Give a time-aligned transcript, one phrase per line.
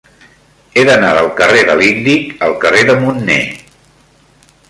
[0.79, 3.39] He d'anar del carrer de l'Índic al carrer de Munner.